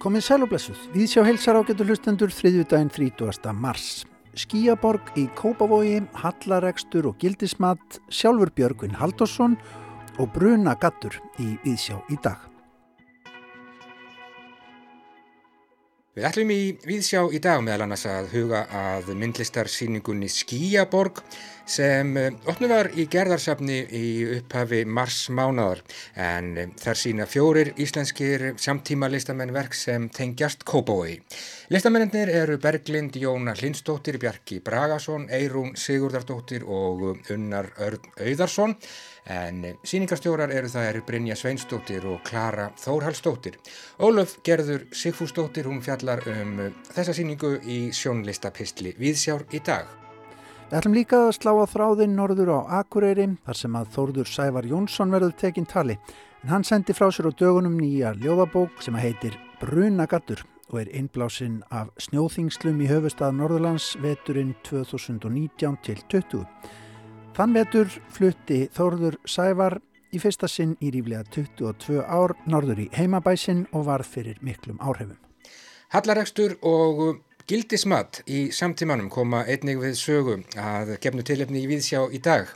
[0.00, 0.78] Komið sæl og blessuð.
[0.94, 3.52] Við sjá helsar ágættu hlustendur þriðjúdægin 30.
[3.52, 4.06] mars.
[4.32, 9.58] Skíaborg í Kópavogi, Hallaregstur og Gildismat, Sjálfur Björgvin Haldásson
[10.16, 12.49] og Bruna Gattur í Viðsjá í dag.
[16.10, 21.20] Við ætlum í Viðsjá í dag meðal annars að huga að myndlistarsýningunni Skíaborg
[21.70, 24.08] sem eh, opnum var í gerðarsafni í
[24.40, 25.84] upphafi mars mánadar
[26.18, 31.20] en eh, þar sína fjórir íslenskir samtíma listamenn verk sem tengjast Kópavói.
[31.70, 38.74] Listamennir eru Berglind Jóna Lindstóttir, Bjarki Bragason, Eirún Sigurdardóttir og Unnar Örn Auðarsson
[39.30, 43.60] en síningarstjórar eru það eru Brynja Sveinstóttir og Klara Þórhalstóttir.
[44.02, 46.58] Ólöf Gerður Sigfústóttir, hún fjallar um
[46.90, 49.86] þessa síningu í sjónlistapistli Viðsjár í dag.
[50.72, 54.66] Við ætlum líka að slá á þráðinn norður á Akureyri þar sem að Þórður Sævar
[54.66, 56.00] Jónsson verður tekinn tali
[56.42, 61.60] en hann sendi frá sér á dögunum nýja ljóðabók sem heitir Brunagattur og er innblásinn
[61.70, 66.44] af snjóþingslum í höfustad Norðurlands veturinn 2019 til 20.
[67.36, 69.78] Þann vetur flutti Þórður Sævar
[70.14, 75.18] í fyrsta sinn í ríflega 22 ár norður í heimabæsinn og var fyrir miklum áhrifum.
[75.90, 82.20] Hallaregstur og Gildismat í samtímanum koma einnig við sögu að gefnu tilefni í viðsjá í
[82.22, 82.46] dag.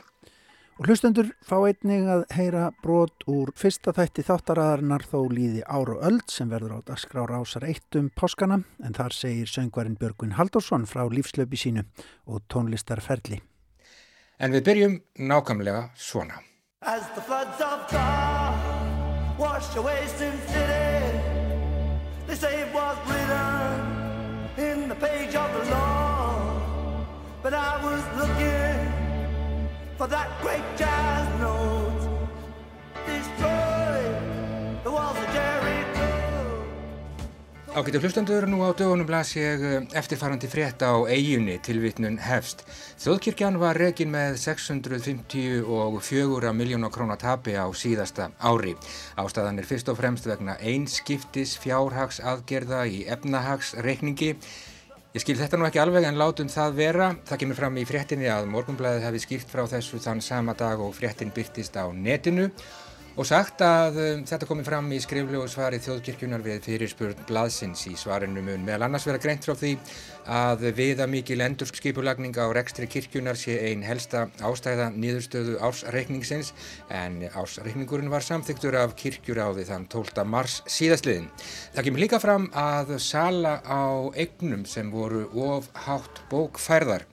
[0.75, 6.01] Og hlustendur fá einnig að heyra brot úr fyrsta þætti þáttaraðarinnar þó líði ára og
[6.03, 10.83] öll sem verður á dagskrára ásar eitt um páskana en þar segir söngvarinn Björgvin Haldursson
[10.83, 11.85] frá lífslöpi sínu
[12.27, 13.39] og tónlistarferli.
[14.35, 16.43] En við byrjum nákvæmlega svona.
[16.81, 21.35] As the floods of God wash away sin city
[22.27, 26.59] They say it was written in the page of the law.
[27.41, 28.84] But I was looking
[29.97, 32.09] for that great jazz note.
[33.07, 34.03] Destroy
[34.83, 36.03] the walls of Jericho.
[37.75, 42.63] Ágættu hlustandur, nú á dögunum las ég eh, eftirfarandi frétt á eiginni tilvitnun hefst.
[43.03, 48.75] Þjóðkirkjan var rekin með 654 miljónar krónar tapi á síðasta ári.
[49.19, 54.35] Ástæðan er fyrst og fremst vegna einskiptis fjárhags aðgerða í efnahagsreikningi.
[55.15, 57.05] Ég skil þetta nú ekki alveg en látum það vera.
[57.23, 60.91] Það kemur fram í fréttinni að morgunblæðið hefði skilt frá þessu þann sama dag og
[60.97, 62.49] fréttin byrtist á netinu
[63.15, 67.93] og sagt að um, þetta komi fram í skriflegu svari þjóðkirkjunar við fyrirspurn blaðsins í
[67.95, 69.71] svarinu mun meðal annars vera greint frá því
[70.35, 76.51] að viða mikil endurskipulagning á rekstri kirkjunar sé einn helsta ástæða nýðurstöðu ársreikningsins
[76.91, 80.27] en ársreikningurinn var samþyktur af kirkjuráði þann 12.
[80.27, 81.31] mars síðastliðin.
[81.77, 87.07] Það kemur líka fram að sala á eignum sem voru of hátt bókfærðar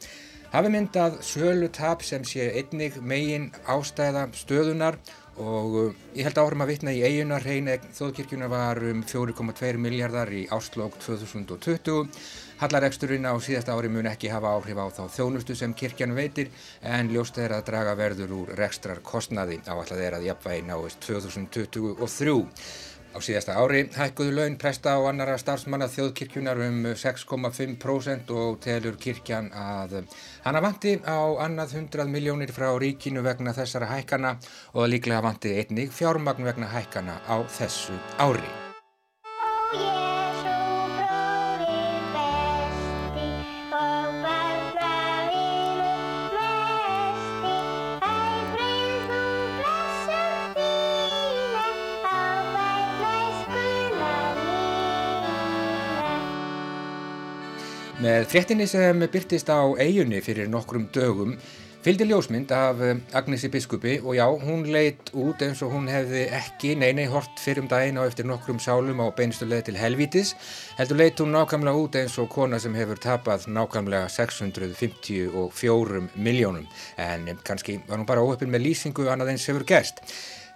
[0.53, 4.99] hafi myndað sölu tap sem sé einnig megin ástæða stöðunar
[5.41, 10.33] og uh, ég held áhrum að vitna í eiguna hrein þóðkirkjuna var um 4,2 miljardar
[10.33, 12.11] í áslokk 2020
[12.63, 16.53] Hallaregsturinn á síðasta ári mun ekki hafa áhrif á þá þjónustu sem kirkjan veitir
[16.87, 22.37] en ljóst er að draga verður úr rekstrar kostnaði á alltaf að jafnvægi náist 2023
[23.13, 29.51] Á síðasta ári hækkuðu laun presta og annara starfsmanna þjóðkirkjunar um 6,5% og telur kirkjan
[29.53, 29.99] að
[30.47, 34.39] hana vanti á annað 100 miljónir frá ríkinu vegna þessara hækkana
[34.73, 38.49] og líklega vanti einnig fjármagn vegna hækkana á þessu ári.
[58.03, 61.37] Með fréttinni sem byrtist á eigunni fyrir nokkrum dögum
[61.85, 66.25] fylgdi ljósmynd af eh, Agnesi biskupi og já, hún leitt út eins og hún hefði
[66.35, 70.35] ekki neini hort fyrir um daginn á eftir nokkrum sálum á beinustuleði til helvítis.
[70.81, 76.67] Heldur leitt hún nákvæmlega út eins og kona sem hefur tapað nákvæmlega 654 miljónum
[76.99, 80.03] en kannski var hún bara óöppin með lýsingu annað eins hefur gerst.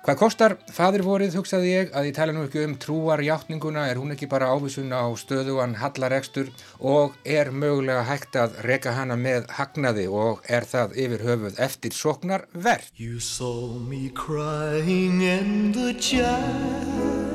[0.07, 4.15] Hvað kostar fadir vorið, hugsaði ég, að ég tala nú ekki um trúarjáttninguna, er hún
[4.15, 10.07] ekki bara ávísun á stöðuan hallaregstur og er mögulega hægt að reka hana með hagnaði
[10.07, 12.87] og er það yfir höfuð eftir soknar verð.
[12.95, 17.27] You saw me crying in the chapel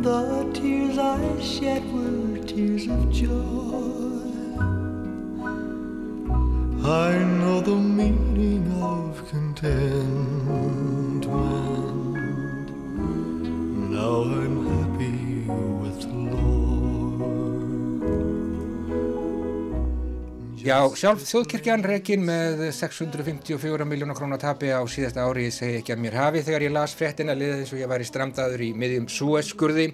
[0.00, 4.09] The tears I shed were tears of joy
[6.82, 11.26] I know the meaning of contentment.
[13.90, 15.44] Now I'm happy
[20.60, 26.02] Já, sjálf þjóðkirkjan rekin með 654 miljónar krónar tapi á síðasta ári, segi ekki að
[26.04, 29.06] mér hafi þegar ég las fréttina liðið eins og ég var í stramdaður í miðjum
[29.08, 29.86] Suez-skurði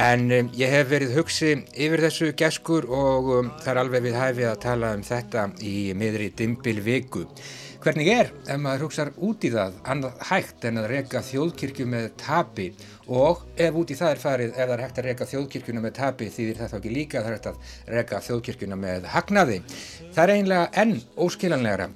[0.00, 4.20] en um, ég hef verið hugsi yfir þessu geskur og um, það er alveg við
[4.22, 7.26] hæfið að tala um þetta í miðri dimbil viku.
[7.84, 12.08] Hvernig er ef maður hugsar út í það annað hægt en að reyka þjóðkirkju með
[12.24, 12.72] tapi
[13.08, 15.94] og ef út í það er farið, ef það er hægt að reyka þjóðkirkjuna með
[15.96, 19.60] tapi þýðir það þá ekki líka það er hægt að reyka þjóðkirkjuna með hagnaði.
[20.12, 21.88] Það er einlega enn óskilanlegra.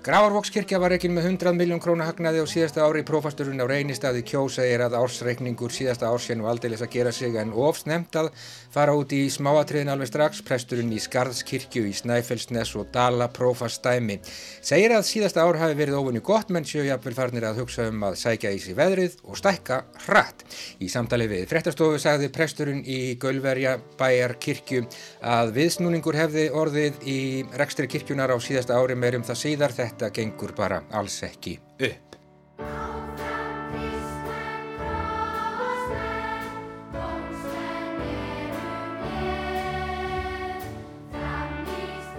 [0.00, 3.02] Gravarvókskirkja var ekki með 100 miljón krónu hagnaði á síðasta ári.
[3.04, 7.50] Prófasturinn á reynistadi kjósa er að ársreikningur síðasta ársjön var aldeilis að gera sig en
[7.52, 8.30] ofsnemt að
[8.72, 10.40] fara út í smáatriðin alveg strax.
[10.48, 14.16] Presturinn í Skarðskirkju í Snæfellsnes og Dala prófastæmi
[14.64, 18.16] segir að síðasta ár hafi verið ofunni gott menn sjöjapvel farnir að hugsa um að
[18.22, 20.46] sækja í sig veðrið og stækka hratt.
[20.80, 24.88] Í samtali við fréttastofu sagði presturinn í Gölverja bæjar kirkju
[25.20, 27.20] að viðsnúningur hefði orðið í
[27.60, 32.09] rekstri kirkjunar á síðasta ári meirum það síðar þetta gengur bara alls ekki upp.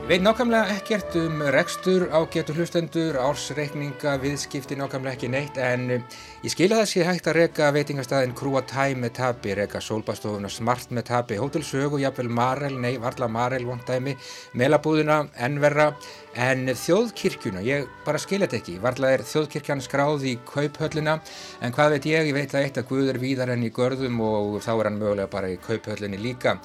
[0.09, 6.49] Veit nákvæmlega ekkert um rekstur á getur hlustendur, ársreikninga, viðskipti nákvæmlega ekki neitt en ég
[6.49, 11.05] skilja það sé hægt að reyka veitingastæðin Krúa Tæ með tapi, reyka sólbastofuna Smart með
[11.11, 14.17] tapi, Hotel Sögu, jafnvel Marel, nei, varla Marel, vondæmi,
[14.57, 15.91] Melabúðuna, Enverra
[16.33, 21.19] en þjóðkirkjuna, ég bara skilja þetta ekki, varla er þjóðkirkjan skráð í kauphöllina
[21.61, 24.17] en hvað veit ég, ég veit að eitt að Guð er víðar enn í görðum
[24.25, 26.57] og þá er hann mögulega bara í kauphöllinni líka.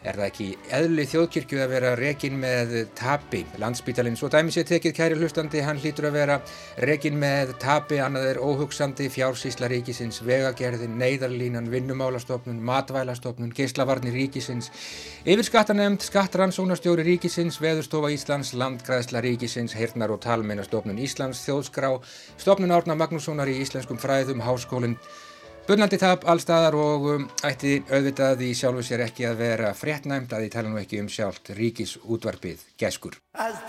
[0.00, 3.42] Er það ekki eðli þjóðkirkju að vera rekin með tapi?
[3.60, 6.38] Landsbítalinn, svo dæmis ég tekið kæri hlustandi, hann hlýtur að vera
[6.88, 14.72] rekin með tapi, annað er óhugsandi, fjársísla ríkisins, vegagerðin, neyðarlínan, vinnumálastofnun, matvælastofnun, geyslavarnir ríkisins,
[15.28, 21.98] yfirskattanemnd, skattrannsónastjóri ríkisins, veðurstofa Íslands, landgræðsla ríkisins, hirnar og talmeinastofnun Íslands, þjóðskrá,
[22.40, 24.96] stofnun Árna Magnússonar í Íslenskum fræðum, háskólinn,
[25.68, 30.46] Bunnandi tap allstaðar og um, ætti auðvitað í sjálfu sér ekki að vera fréttnæmt að
[30.46, 33.20] því tala nú ekki um sjálft ríkis útvarpið geskur.
[33.38, 33.60] As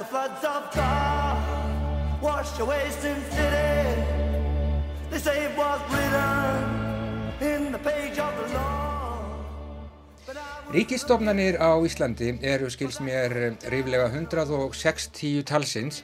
[10.72, 13.34] Ríkistofnanir á Íslandi eru skils mér
[13.68, 15.98] ríflega 160 talsins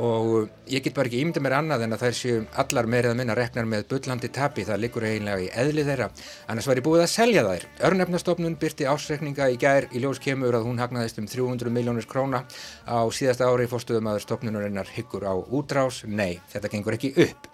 [0.00, 3.36] og ég get bara ekki ímynda mér annað en að þær séu allar meirað minna
[3.36, 6.08] reknar með bullandi tapi, það likur eiginlega í eðli þeirra,
[6.48, 7.68] annars var ég búið að selja þær.
[7.90, 9.90] Örnefnastofnun byrti ásreikninga í gær.
[9.92, 12.46] Í ljós kemur að hún hagnaðist um 300 miljónir króna.
[12.88, 17.52] Á síðasta ári fórstuðum að stofnunarinnar hyggur á útrás, nei, þetta gengur ekki upp.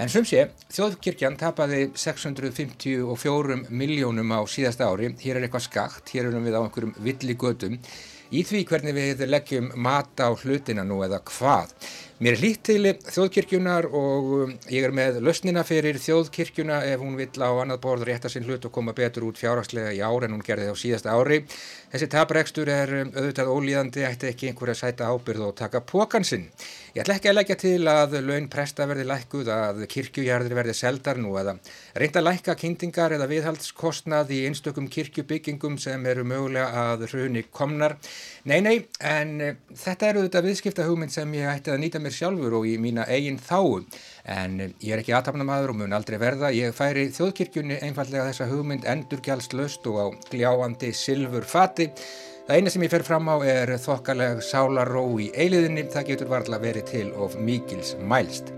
[0.00, 6.30] En sem sé, þjóðkirkjan tapaði 654 miljónum á síðasta ári, hér er eitthvað skakt, hér
[6.30, 7.76] erum við á einhverjum villi gödum,
[8.32, 11.74] í því hvernig við leggjum mata á hlutina nú eða hvað.
[12.20, 17.14] Mér er hlýtt til þjóðkirkjunar og um, ég er með lausnina fyrir þjóðkirkjuna ef hún
[17.16, 20.36] vill á annað borð rétta sinn hlut og koma betur út fjárhagslega í ár en
[20.36, 21.38] hún gerði á síðasta ári.
[21.88, 26.44] Þessi taprekstur er um, auðvitað ólíðandi, ætti ekki einhverja sæta ábyrð og taka pókansinn.
[26.92, 31.22] Ég ætla ekki að leggja til að laun presta verði lækkuð, að kirkjujarðir verði seldar
[31.22, 31.56] nú eða
[31.96, 37.96] reynda lækka kyndingar eða viðhaldskostnað í einstökum kirkjubyggingum sem eru mögulega að hruni komnar.
[38.44, 38.76] Nei, nei,
[42.10, 43.86] mér sjálfur og í mína eigin þáum
[44.26, 46.50] en ég er ekki aðtapnamaður og mun aldrei verða.
[46.52, 51.90] Ég færi þjóðkirkjunni einfallega þessa hugmynd endurgjaldslöst og á gljáandi silfur fati.
[52.48, 56.62] Það eina sem ég fer fram á er þokkaleg sálaró í eiliðinni það getur varðla
[56.62, 58.50] verið til of mikils mælst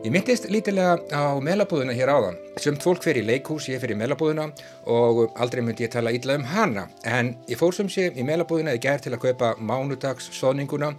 [0.00, 2.36] Ég myndist lítilega á melabúðuna hér áðan.
[2.56, 4.46] Sumt fólk fer í leikhús, ég fer í melabúðuna
[4.88, 6.86] og aldrei myndi ég tala ítla um hana.
[7.04, 10.94] En ég fór sem sé í melabúðuna í gerð til að kaupa mánudags sóninguna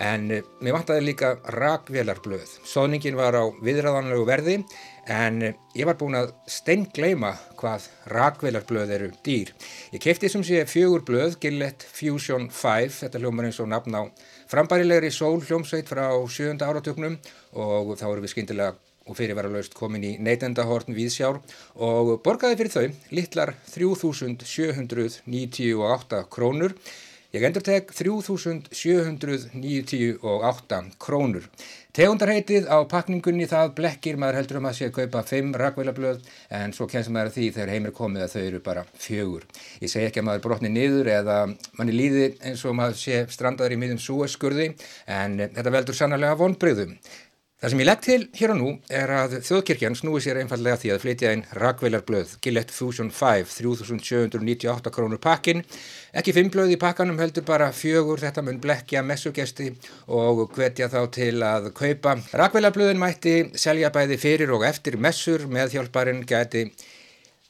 [0.00, 2.54] en mér vantaði líka rakvelarblöð.
[2.64, 4.56] Sóningin var á viðræðanlegu verði
[5.12, 5.42] en
[5.76, 9.52] ég var búin að steingleima hvað rakvelarblöð eru dýr.
[9.92, 14.02] Ég kefti sem sé fjögur blöð, Gillette Fusion 5, þetta hljómar eins og nafn á
[14.50, 17.14] frambærilegri sól hljómsveit frá sjönda áratöknum
[17.58, 18.72] og þá erum við skindilega
[19.06, 21.36] og fyrirvaralaust komin í neytendahorn viðsjár
[21.78, 26.72] og borgaði fyrir þau litlar 3.798 krónur.
[27.34, 31.44] Ég endur teg 3.798 krónur.
[31.96, 36.26] Tegundarheitið á pakningunni það blekkir, maður heldur um að sé að kaupa 5 rakveilablöð
[36.58, 39.46] en svo kemst maður að því þegar heimir komið að þau eru bara fjögur.
[39.80, 41.36] Ég segi ekki að maður brotni niður eða
[41.78, 44.66] manni líði eins og maður sé strandaður í miðum súeskurði
[45.08, 46.92] en þetta veldur sannarlega vonbreyðum.
[47.56, 50.90] Það sem ég legg til hér og nú er að þjóðkirkjan snúi sér einfallega því
[50.92, 55.62] að flytja einn rakvelarblöð Gillette Fusion 5 3798 krónur pakkin
[56.20, 59.70] ekki fimm blöð í pakkanum heldur bara fjögur þetta mun blekja messugesti
[60.18, 62.18] og hvetja þá til að kaupa.
[62.42, 66.66] Rakvelarblöðin mætti selja bæði fyrir og eftir messur með hjálparinn gæti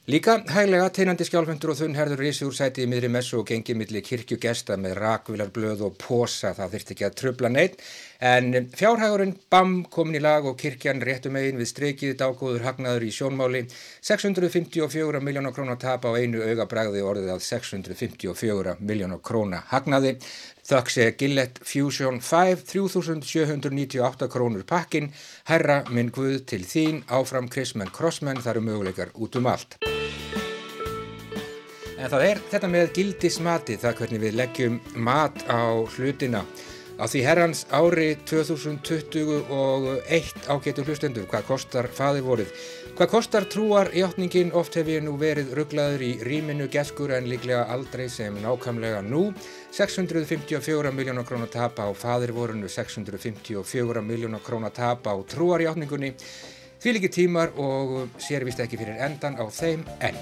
[0.07, 4.05] Líka hæglega teinandi skjálfendur og þunnherður rísi úr sæti í miðri messu og gengið millir
[4.07, 7.83] kirkjugesta með rakvilarblöð og posa, það þurfti ekki að trubla neitt.
[8.21, 13.13] En fjárhægurinn BAM komin í lag og kirkjan réttum eigin við streikið dágóður hagnaður í
[13.13, 13.63] sjónmáli.
[14.01, 20.17] 654 miljónar krónar tap á einu augabræði orðið að 654 miljónar krónar hagnaði.
[20.67, 25.13] Þökk sé Gillette Fusion 5, 3798 krónur pakkin,
[25.47, 29.77] herra minn guð til þín, áfram Chrisman Crossman, það eru möguleikar út um allt.
[31.97, 36.43] En það er þetta með gildismati, það hvernig við leggjum mat á hlutina.
[36.97, 39.53] Á því herrans ári 2021
[40.49, 42.49] ágetur hlustendur, hvað kostar faðirvorið?
[42.97, 44.49] Hvað kostar trúar hjáttningin?
[44.57, 49.29] Oft hef ég nú verið rugglaður í rýminu geskur en líklega aldrei sem nákamlega nú.
[49.77, 56.17] 654 miljónar krónar tap á faðirvorinu, 654 miljónar krónar tap á trúar hjáttningunni.
[56.81, 60.17] Því líki tímar og sér vist ekki fyrir endan á þeim enn.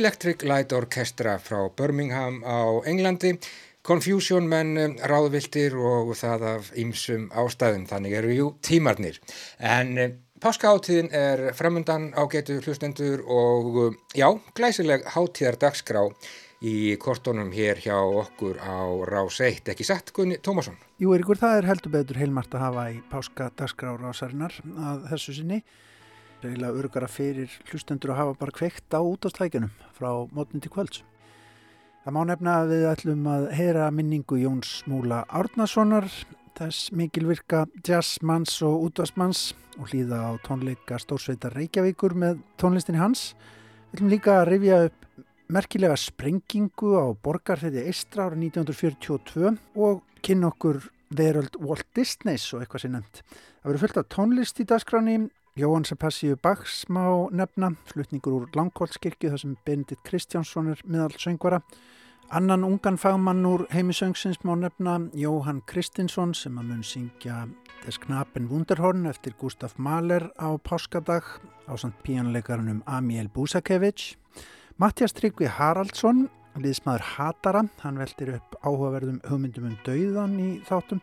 [0.00, 3.34] Electric Light Orchestra frá Birmingham á Englandi
[3.84, 9.18] Confusion menn um, ráðviltir og það af ýmsum ástæðum, þannig eru jú tímarnir.
[9.60, 16.06] En um, páskaháttíðin er framundan á getu hlustendur og um, já, glæsileg háttíðar dagskrá
[16.64, 20.80] í kortónum hér hjá okkur á Rás 1, ekki satt Gunni Tómasson?
[21.00, 25.60] Jú, Erikur, það er heldur betur heilmart að hafa í páskadagskrá rásarinnar að þessu sinni.
[26.44, 31.02] Reyla örgara fyrir hlustendur að hafa bara kveikt á útastækjunum frá mótni til kvölds.
[32.04, 36.08] Það má nefna að við ætlum að heyra minningu Jóns Múla Árnasonar,
[36.56, 43.34] þess mikilvirka jazzmanns og útastmanns og hlýða á tónleika Stórsveitar Reykjavíkur með tónlistinni hans.
[43.90, 50.52] Við ætlum líka að rifja upp merkilega sprengingu á borgarfiði Eistra árið 1942 og kynna
[50.52, 50.80] okkur
[51.10, 53.22] veröld Walt Disneys og eitthvað sem nefnt.
[53.60, 55.16] Það verður fullt af tónlist í dagskráni,
[55.58, 61.58] Jóhann Sebastiu Bachs má nefna, slutningur úr Langholtskirkju þar sem Benedikt Kristjánsson er miðal söngvara.
[62.30, 67.48] Annan ungan fagmann úr heimisöngsins má nefna Jóhann Kristinsson sem að mun syngja
[67.82, 71.26] Des Knapen Wunderhorn eftir Gustaf Mahler á páskadag
[71.66, 74.14] á samt píanleikarunum Amiel Busakevich.
[74.78, 76.28] Mattias Tryggvi Haraldsson
[76.62, 81.02] liðsmaður Hatara, hann veldir upp áhugaverðum hugmyndum um dauðan í þáttum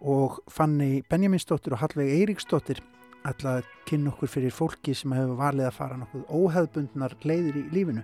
[0.00, 2.80] og Fanni Benjaminsdóttir og Hallveig Eiríksdóttir
[3.28, 7.64] ætla að kynna okkur fyrir fólki sem hefur valið að fara nokkuð óheðbundnar leiðir í
[7.74, 8.02] lífinu.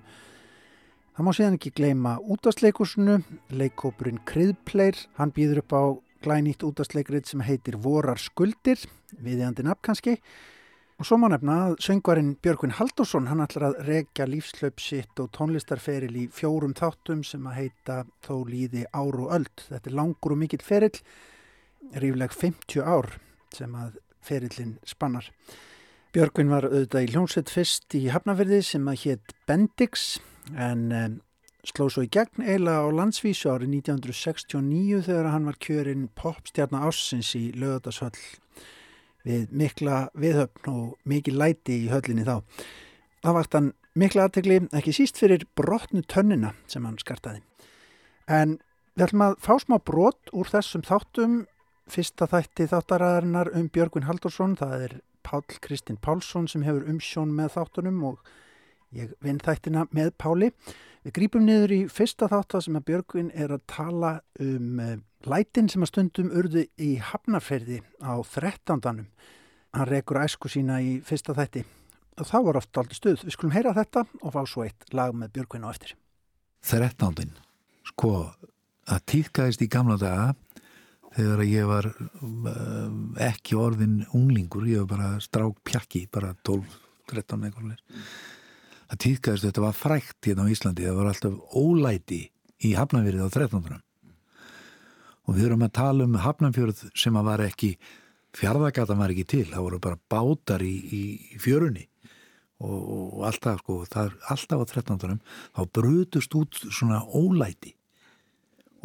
[1.16, 3.18] Það má síðan ekki gleyma útastleikursunu,
[3.52, 5.82] leikópurinn Kryðpleir, hann býður upp á
[6.24, 8.80] glænýtt útastleikrið sem heitir Vorar skuldir,
[9.20, 10.16] viðjandi nafn kannski,
[11.00, 15.30] Og svo má nefna að söngvarinn Björgvin Haldursson hann ætlar að regja lífslaup sitt og
[15.32, 19.62] tónlistarferil í fjórum þáttum sem að heita Þó líði ár og öld.
[19.70, 20.92] Þetta er langur og mikill feril,
[22.04, 23.08] rífleg 50 ár
[23.56, 25.30] sem að ferilinn spannar.
[26.14, 30.06] Björgvin var auðvitað í hljómsveit fyrst í Hafnafyrði sem að hétt Bendix
[30.58, 31.20] en
[31.66, 37.34] sló svo í gegn eiginlega á landsvísu árið 1969 þegar hann var kjörinn popstjarnar ássins
[37.38, 38.16] í lögadashöll
[39.26, 42.40] við mikla viðhöfn og mikil læti í höllinni þá.
[43.20, 47.42] Það vart hann mikla aðtegli, ekki síst fyrir brotnu tönnina sem hann skartaði.
[48.30, 48.58] En
[48.96, 51.42] við ætlum að fá smá brot úr þessum þáttum.
[51.90, 54.94] Fyrsta þætti þáttaræðarinnar um Björgvin Haldursson, það er
[55.26, 58.30] Pál Kristinn Pálsson sem hefur umsjón með þáttunum og
[58.96, 60.52] ég vinn þættina með Páli.
[61.04, 64.96] Við grípum niður í fyrsta þáttar sem að Björgvin er að tala um eh,
[65.28, 69.04] Lætin sem að stundum urðu í hafnarferði á 13.
[69.76, 71.66] Hann rekur æsku sína í fyrsta þætti
[72.26, 73.24] þá var oft aldrei stuð.
[73.24, 75.94] Við skulum heyra þetta og fá svo eitt lag með Björgvin á eftir.
[76.66, 77.32] 13.
[77.88, 78.12] Sko,
[78.90, 80.32] að týðkaðist í gamla daga
[81.16, 82.90] þegar ég var uh,
[83.26, 87.76] ekki orðin unglingur, ég var bara strák pjakki, bara 12-13 eitthvað.
[88.90, 92.24] Það týðkaðist, þetta var frækt hérna á Íslandi, það var alltaf ólæti
[92.66, 93.80] í hafnarferði á 13
[95.30, 97.74] og við erum að tala um Hafnarfjörð sem að var ekki
[98.36, 101.02] fjárðagata var ekki til, það voru bara bátar í, í,
[101.42, 101.86] fjörunni
[102.60, 105.20] og, og alltaf sko, það alltaf á 13.
[105.56, 107.74] þá brutust út svona ólæti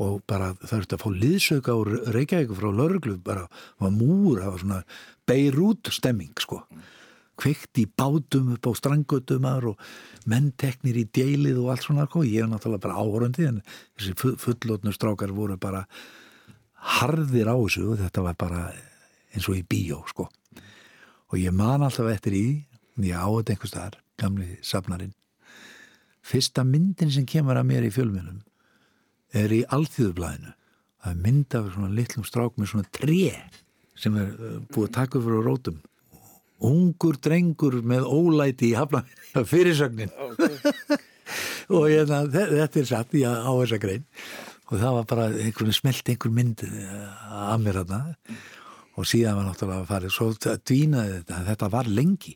[0.01, 3.47] og bara ertu að fá liðsauka úr Reykjavík frá Lörglu, bara
[3.79, 4.81] var múur það var svona
[5.27, 6.61] beirút stemming sko.
[7.39, 9.79] Kveikt í bátum upp á strangötumar og
[10.27, 12.23] mennteknir í djeilið og allt svona, sko.
[12.23, 13.61] ég er náttúrulega bara áhörandi en
[13.97, 15.85] þessi fullotnu strákar voru bara
[16.99, 18.63] harðir á þessu og þetta var bara
[19.33, 20.29] eins og í bíó sko.
[21.31, 22.47] Og ég man alltaf eftir í
[23.03, 25.15] ég á þetta einhvers þar, gamli safnarinn.
[26.25, 28.43] Fyrsta myndin sem kemur að mér í fjölmjölum
[29.35, 30.55] er í alþjóðublæðinu
[31.05, 33.19] það er mynd af svona litlum strák með svona tre
[33.95, 35.77] sem er uh, búið að taka fyrir rótum.
[36.65, 39.03] Ungur drengur með ólæti í hafna
[39.51, 40.11] fyrirsögnin.
[40.31, 40.97] Okay.
[41.75, 44.03] og ég, hérna, þetta er satt í á þessa grein.
[44.65, 46.93] Og það var bara einhvern smelt einhver mynd eh,
[47.53, 48.15] að mér þarna.
[48.95, 52.33] Og síðan var náttúrulega að fara svo dvínaði þetta, þetta var lengi.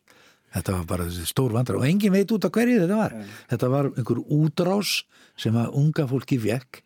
[0.54, 3.16] Þetta var bara stór vandrar og engin veit út af hverju þetta var.
[3.50, 4.94] Þetta var einhver útrás
[5.40, 6.84] sem að unga fólki vekk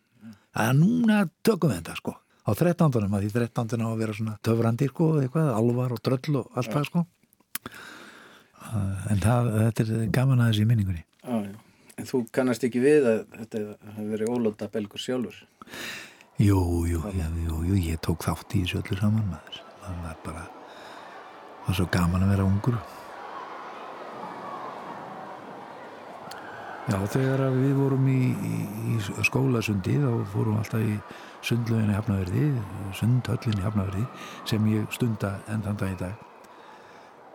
[0.54, 2.88] að núna tökum við þetta sko á 13.
[3.08, 3.84] að því 13.
[3.84, 7.04] á að vera svona töfrandir sko, eitthvað, alvar og dröll og allt það sko
[9.10, 11.64] en það, þetta er gaman aðeins í minningunni Já, já
[11.94, 13.60] En þú kannast ekki við að þetta
[13.94, 15.36] hefur verið ólóta belgur sjálfur?
[16.42, 16.58] Jú,
[16.90, 19.60] jú, já, jú, jú, ég tók þátt í þessu öllu saman maður.
[19.84, 22.80] Það var bara, það var svo gaman að vera ungur.
[26.84, 28.56] Já, þegar við vorum í, í,
[28.92, 28.94] í
[29.24, 30.98] skólasundi þá fórum alltaf í
[31.40, 32.48] sundlöginni Hafnaverði,
[32.98, 34.02] sundhöllinni Hafnaverði
[34.50, 36.26] sem ég stunda enn þann dag í dag.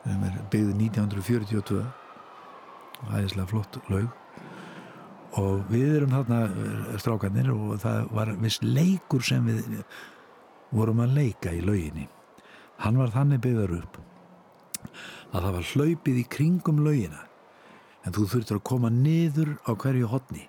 [0.04, 4.12] Það er byggðið 1942 og æðislega flott laug.
[5.42, 9.82] Og við erum þarna eh, strákanir og það var viss leikur sem við
[10.70, 12.06] vorum að leika í lauginni.
[12.86, 13.98] Hann var þannig byggðar upp
[15.34, 17.26] að það var hlaupið í kringum laugina
[18.06, 20.46] en þú þurftur að koma niður á hverju hodni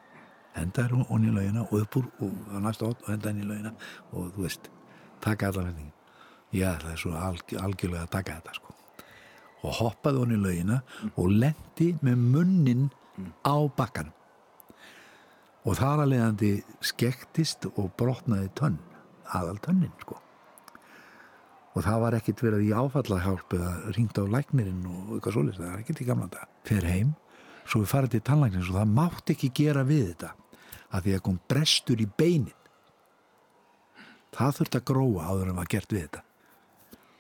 [0.57, 3.49] henda er honni í laugina og upp úr og næsta hodn og henda henni í
[3.49, 3.73] laugina
[4.13, 4.71] og þú veist,
[5.23, 5.97] taka allar vendingin
[6.53, 8.75] já það er svo alg, algjörlega að taka þetta sko.
[9.61, 10.81] Og hoppaði honni í laugina
[11.15, 12.89] og lendi með munnin
[13.45, 14.11] á bakkan
[15.69, 16.51] og þar að leiðandi
[16.91, 18.79] skektist og brotnaði tönn
[19.37, 20.17] aðal tönnin sko.
[21.77, 25.75] Og það var ekkit verið í áfallahjálp eða ringt á læknirinn og eitthvað svolítið, það
[25.75, 27.13] er ekkit í gamla dag fer heim,
[27.71, 30.33] svo við farið til tannlæknins og það mátt ekki gera við þetta
[30.91, 32.57] að því að kom brestur í beinin.
[34.35, 36.25] Það þurft að gróa áður en var gert við þetta.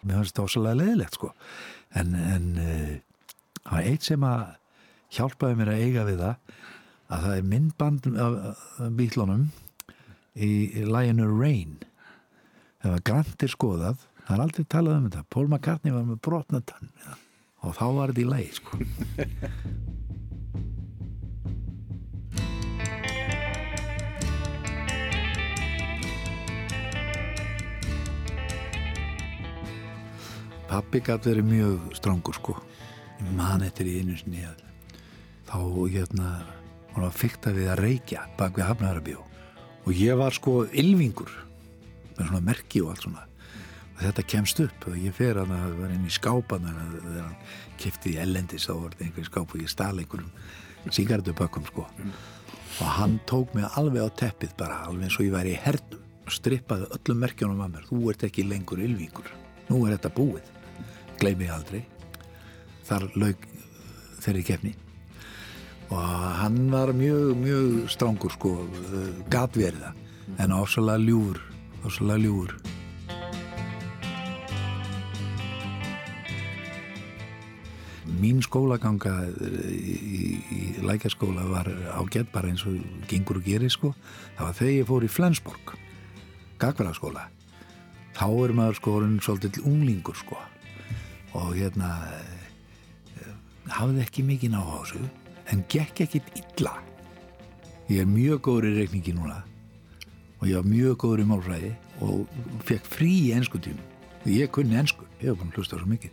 [0.00, 1.30] Mér finnst þetta ósalega leðilegt sko.
[2.00, 2.92] En, en uh,
[3.60, 4.44] það var eitt sem að
[5.16, 6.58] hjálpaði mér að eiga við það
[7.10, 8.60] að það er myndband af
[8.98, 9.48] bílunum
[10.34, 11.78] í, í læginu Rain.
[12.80, 14.06] Það var grantir skoðað.
[14.24, 15.26] Það er aldrei talað um þetta.
[15.34, 16.94] Paul McCartney var með brotna tann.
[17.06, 17.18] Ja.
[17.60, 18.78] og þá var þetta í lægi sko
[30.70, 32.52] Pappi gæti verið mjög strángur sko.
[33.18, 34.44] Ég man eftir í einu sinni
[35.48, 35.56] þá
[35.90, 36.28] hérna
[36.92, 39.24] hún var fyrta við að reykja bak við Hafnarabjó
[39.82, 41.32] og ég var sko ylvingur
[42.14, 43.24] með svona merki og allt svona.
[43.96, 47.34] Og þetta kemst upp og ég fer að það var inn í skápan þegar hann
[47.82, 51.88] kipti í ellendis þá var þetta einhver skáp og ég stál einhverjum síkardubökkum sko.
[52.78, 56.06] Og hann tók mig alveg á teppið bara alveg eins og ég væri í hernum
[56.28, 57.90] og strippaði öllum merkjónum að mér.
[57.90, 59.34] Þú ert ekki lengur ylvingur
[59.70, 60.56] nú er þetta búið
[61.20, 61.84] gleymi aldrei.
[62.88, 63.50] Þar laug
[64.20, 64.74] þeirri kefni
[65.90, 66.02] og
[66.38, 68.52] hann var mjög, mjög strángur sko,
[69.30, 69.90] gatverða
[70.38, 71.40] en ásala ljúur
[71.82, 72.54] ásala ljúur
[78.20, 80.22] mín skólaganga í, í,
[80.54, 82.78] í lækjaskóla var ágætt bara eins og
[83.08, 83.94] gengur og gerir sko.
[84.36, 85.74] Það var þegar ég fór í Flensborg
[86.60, 87.26] gagverðarskóla
[88.14, 90.38] þá er maður orðin svolítið unglingur sko
[91.36, 91.90] og hérna
[93.70, 95.02] hafði ekki mikið ná á þessu
[95.50, 96.74] en gekk ekkit illa.
[97.90, 99.40] Ég er mjög góður í reikningi núna.
[100.40, 101.70] Og ég var mjög góður í málfræði
[102.06, 102.36] og
[102.68, 103.86] fekk frí í ennsku tímum.
[104.30, 106.12] Ég kunni ennsku, ég hef búin að hlusta svo mikið.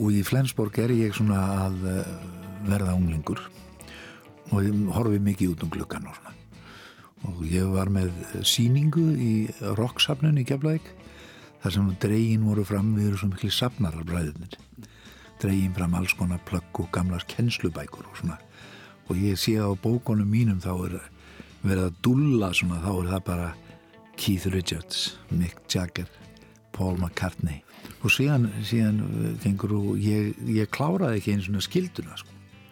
[0.00, 1.78] Og í Flensborg er ég svona að
[2.66, 3.40] verða unglingur.
[4.50, 6.34] Og ég horfi mikið út um gluggan og svona.
[7.30, 8.12] Og ég var með
[8.44, 9.34] síningu í
[9.78, 10.90] rocksafnun í Keflavík
[11.64, 14.60] þar sem dregin voru fram við erum svo miklu safnarar bræðunir
[15.44, 18.38] dregin fram alls konar plögg og gamlar kennslubækur og svona.
[19.08, 20.94] Og ég sé á bókonum mínum þá er
[21.64, 23.48] verið að dulla svona þá er það bara
[24.16, 26.08] Keith Richards, Mick Jagger
[26.72, 27.60] Paul McCartney.
[28.04, 29.02] Og síðan, síðan
[29.42, 32.30] gengur og ég, ég kláraði ekki einu svona skilduna sko.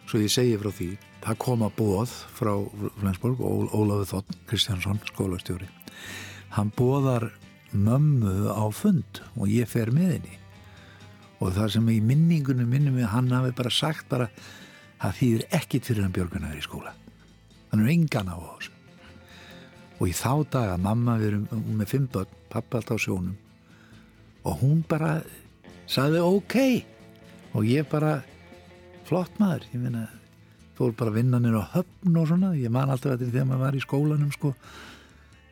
[0.09, 0.89] svo ég segi frá því
[1.23, 2.53] það kom að bóð frá
[2.99, 5.69] Flensborg Ólafur Þotn Kristjánsson, skólastjóri.
[6.53, 7.31] Hann bóðar
[7.73, 10.37] mömmu á fund og ég fer með henni.
[11.43, 14.29] Og það sem í minningunum minnum við hann hafi bara sagt bara
[15.01, 16.93] það þýðir ekkit fyrir hann Björgunar í skóla.
[17.71, 18.71] Hann er engan á þessu.
[19.99, 23.35] Og í þá daga mamma við erum með fimm börn, pappa allt á sjónum
[24.43, 25.21] og hún bara
[25.87, 26.57] saði ok.
[27.53, 28.17] Og ég bara
[29.07, 29.67] flott maður.
[29.71, 30.07] Ég meina,
[30.77, 33.83] fór bara vinnanir á höfn og svona, ég man alltaf þetta þegar maður var í
[33.83, 34.53] skólanum sko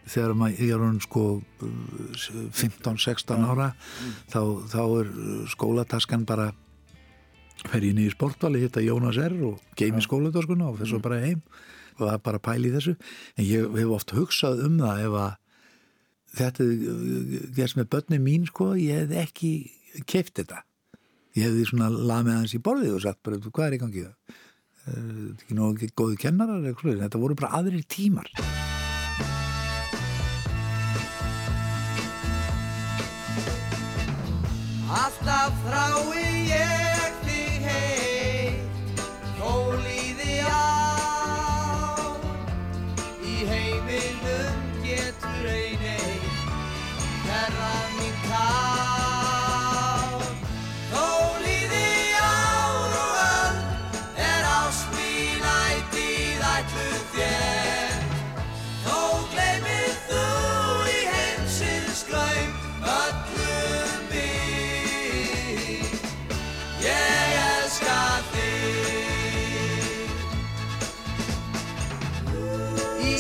[0.10, 1.26] þegar maður, ég er hún sko
[1.62, 4.16] 15-16 ára mm.
[4.32, 5.12] þá, þá er
[5.54, 6.52] skólataskan bara
[7.70, 11.44] fer ég niður sportvali hitta Jónas R og geimi skólataskuna og fer svo bara heim
[11.98, 12.96] og það er bara pæli í þessu.
[13.38, 15.32] En ég hef oft hugsað um það ef að
[16.40, 16.68] þetta
[17.58, 19.52] gerst með börni mín sko, ég hef ekki
[20.10, 20.64] keift þetta.
[21.38, 24.08] Ég hefði svona lamið hans í borðið og sagt bara, hvað er í gangi?
[24.08, 24.42] Það
[24.82, 28.32] þetta er ekki nógu góðu kennarar þetta voru bara aðrir tímar
[34.92, 36.81] Alltaf þrái ég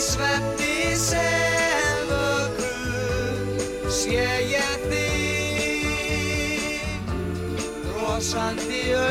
[0.02, 6.82] svefni sem vökru sé ég þig.
[7.86, 9.11] Brosandi augu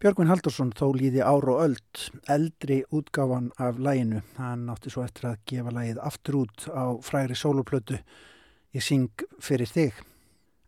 [0.00, 4.22] Björgvin Haldursson þó líði ár og öld, eldri útgáfan af læginu.
[4.38, 7.98] Hann átti svo eftir að gefa lægið aftur út á frægri sóluplötu
[8.72, 9.98] Ég syng fyrir þig.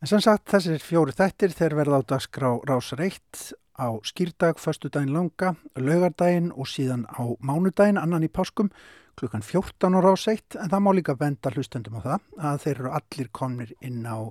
[0.03, 5.15] En sem sagt þessir fjóri þættir þeir verða á dagskrá rásar eitt á skýrdag, föstudaginn
[5.17, 8.69] langa, laugardaginn og síðan á mánudaginn annan í páskum
[9.17, 12.77] klukkan 14 á rás eitt en það má líka benda hlustendum á það að þeir
[12.77, 14.29] eru allir komnir inn á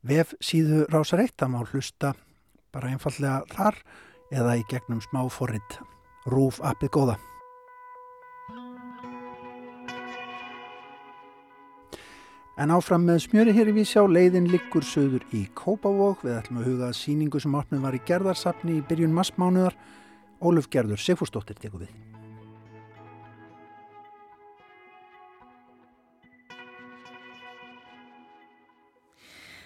[0.00, 2.14] vef síðu rásar eitt, það má hlusta
[2.72, 3.82] bara einfallega þar
[4.32, 5.80] eða í gegnum smáforrið
[6.30, 7.16] rúf appið góða.
[12.54, 16.22] En áfram með smjöri hér í Vísjá, leiðin liggur söður í Kópavók.
[16.22, 19.74] Við ætlum að huga að síningu sem opnum var í gerðarsafni í byrjun massmánuðar.
[20.38, 22.13] Óluf Gerður Sigfúrsdóttir tekur við.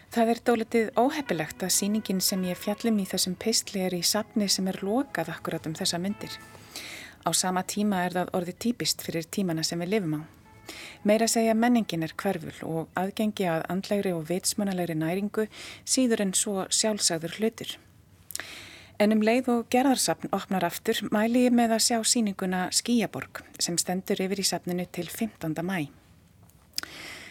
[0.08, 4.46] Það er dólitið óheppilegt að síningin sem ég fjallum í þessum peistli er í safni
[4.48, 6.32] sem er lokað akkurat um þessa myndir.
[7.28, 10.20] Á sama tíma er það orðið típist fyrir tímana sem við lifum á.
[11.04, 15.46] Meira segja menningin er hverful og aðgengi að andlegri og vitsmunalegri næringu
[15.84, 17.76] síður en svo sjálfsagður hlutur.
[18.98, 23.76] En um leið og gerðarsafn opnar aftur mæli ég með að sjá síninguna Skíaborg sem
[23.76, 25.52] stendur yfir í safninu til 15.
[25.62, 25.97] mæ.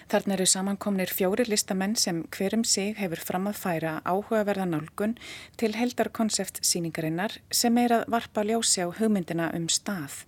[0.07, 5.17] Þarna eru samankomnir fjóri listamenn sem hverjum sig hefur fram að færa áhugaverða nálgun
[5.59, 10.23] til heldarkonsept síningarinnar sem er að varpa ljósi á hugmyndina um stað.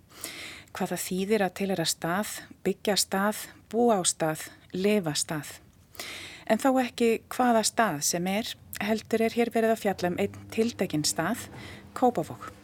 [0.76, 4.44] Hvað það þýðir að tilera stað, byggja stað, búa á stað,
[4.76, 5.56] lifa stað.
[6.44, 8.52] En þó ekki hvaða stað sem er,
[8.84, 11.48] heldur er hér verið að fjalla um einn tildekinn stað,
[11.96, 12.59] Kópavók.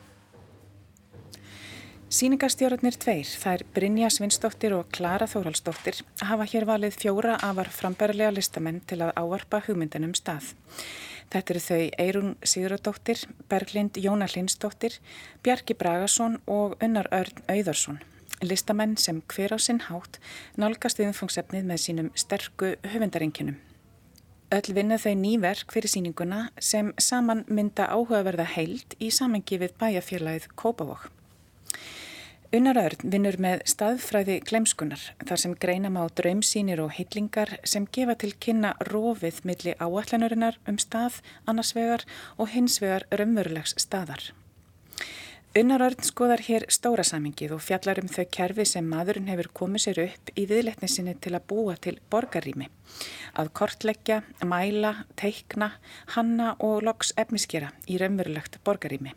[2.07, 8.79] Sýningarstjórnir tveir, þær Brynja Svinsdóttir og Klara Þóraldsdóttir, hafa hér valið fjóra afar frambærilega listamenn
[8.87, 10.53] til að ávarpa hugmyndinum stað.
[11.35, 15.01] Þetta eru þau Eirún Sigurðardóttir, Berglind Jóna Linsdóttir,
[15.43, 17.99] Bjarki Bragason og Unnar Örn Auðarsson.
[18.39, 20.21] Listamenn sem hver á sinn hátt
[20.55, 23.59] nálgast viðumfangsefnið með sínum sterku höfundarengjunum.
[24.55, 30.53] Öll vinna þau nýverk fyrir síninguna sem saman mynda áhugaverða heild í samengi við bæjafélagið
[30.55, 31.16] Kópavók.
[32.55, 38.15] Unnar Örn vinnur með staðfræði glemskunar þar sem greina má draumsýnir og heitlingar sem gefa
[38.23, 41.19] til kynna rofið milli áallanurinnar um stað
[41.51, 42.05] annars vegar
[42.39, 44.23] og hins vegar raunverulegs staðar.
[45.59, 49.87] Unnar Örn skoðar hér stóra samingið og fjallar um þau kerfi sem maðurinn hefur komið
[49.89, 52.71] sér upp í viðletni sinni til að búa til borgarrými.
[53.35, 55.73] Að kortleggja, mæla, teikna,
[56.15, 59.17] hanna og loks efniskera í raunverulegt borgarrými.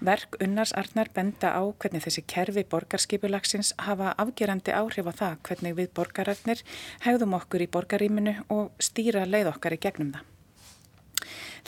[0.00, 5.74] Verk Unnars Arnar benda á hvernig þessi kerfi borgarskipulagsins hafa afgerandi áhrif á það hvernig
[5.76, 6.62] við borgararnir
[7.04, 10.22] hegðum okkur í borgaríminu og stýra leið okkar í gegnum það.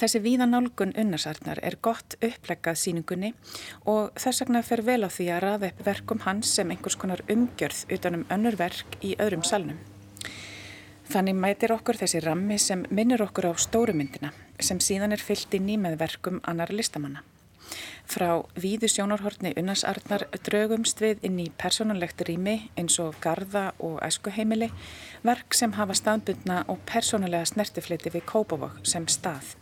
[0.01, 3.35] Þessi víðanálgun Unnarsarnar er gott uppleggað síningunni
[3.85, 7.21] og þess vegna fer vel á því að raða upp verkum hans sem einhvers konar
[7.29, 9.77] umgjörð utanum önnur verk í öðrum salnum.
[11.12, 15.61] Þannig mætir okkur þessi rammi sem minnur okkur á stórumyndina sem síðan er fyllt í
[15.77, 17.27] með verkum annar listamanna.
[18.08, 24.68] Frá víðu sjónarhortni Unnarsarnar draugumst við inn í persónulegt rými eins og garda og æskuheimili,
[25.24, 29.54] verk sem hafa staðbundna og persónulega snertifliti við Kópavog sem stað.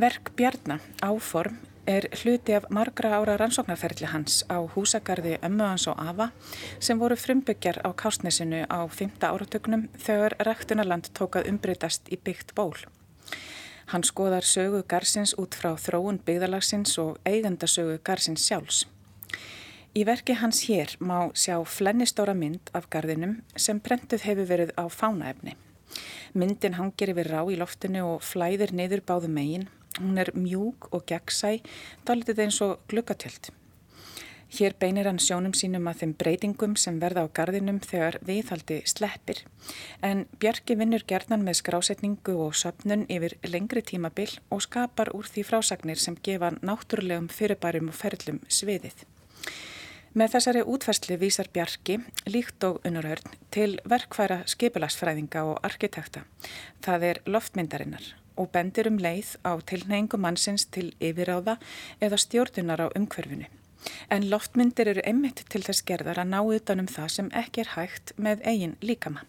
[0.00, 5.98] Verk Bjarnar, áform, er hluti af margra ára rannsóknarferðli hans á húsagarði Ömmu hans og
[5.98, 6.30] Afa
[6.78, 9.18] sem voru frumbyggjar á Kásnesinu á 5.
[9.26, 12.76] áratögnum þegar ræktunarland tókað umbreytast í byggt ból.
[13.90, 18.84] Hann skoðar sögu garsins út frá þróun byggðalagsins og eigandasögu garsins sjálfs.
[19.98, 24.86] Í verki hans hér má sjá flennistóra mynd af gardinum sem prentuð hefur verið á
[24.86, 25.56] fánaefni.
[26.38, 29.66] Myndin hangir yfir rá í loftinu og flæðir niður báðu megin.
[29.98, 31.58] Hún er mjúk og gegnsæ,
[32.06, 33.50] dálitið eins og glukkatöld.
[34.50, 39.44] Hér beinir hann sjónum sínum að þeim breytingum sem verða á gardinum þegar viðhaldi sleppir.
[40.02, 45.44] En Bjarki vinnur gerðnan með skrásetningu og söpnun yfir lengri tímabil og skapar úr því
[45.46, 49.06] frásagnir sem gefa náttúrulegum fyrirbærum og ferlum sviðið.
[50.18, 56.24] Með þessari útfærslu vísar Bjarki, líkt og unnurhörn, til verkfæra skipilagsfræðinga og arkitekta.
[56.82, 61.60] Það er loftmyndarinnar og bendir um leið á tilneingu mannsins til yfiráða
[62.02, 63.46] eða stjórnunar á umhverfunu.
[64.10, 68.14] En loftmyndir eru einmitt til þess gerðar að ná utanum það sem ekki er hægt
[68.16, 69.26] með eigin líkama.